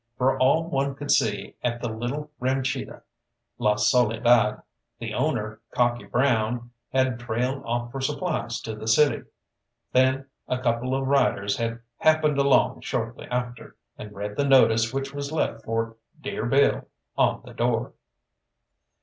For 0.17 0.35
all 0.39 0.67
one 0.67 0.95
could 0.95 1.11
see 1.11 1.57
at 1.63 1.79
the 1.79 1.87
little 1.87 2.31
ranchita 2.41 3.03
La 3.59 3.75
Soledad, 3.75 4.63
the 4.97 5.13
owner, 5.13 5.61
Cocky 5.69 6.05
Brown, 6.05 6.71
had 6.91 7.19
trailed 7.19 7.63
off 7.65 7.91
for 7.91 8.01
supplies 8.01 8.59
to 8.61 8.73
the 8.75 8.87
city, 8.87 9.21
then 9.91 10.25
a 10.47 10.57
couple 10.57 10.95
of 10.95 11.07
riders 11.07 11.57
had 11.57 11.81
happened 11.97 12.39
along 12.39 12.81
shortly 12.81 13.27
after, 13.27 13.75
and 13.95 14.11
read 14.15 14.35
the 14.37 14.43
notice 14.47 14.91
which 14.91 15.13
was 15.13 15.31
left 15.31 15.63
for 15.65 15.97
"Dere 16.19 16.47
Bill" 16.47 16.87
on 17.15 17.43
the 17.45 17.53
door. 17.53 17.93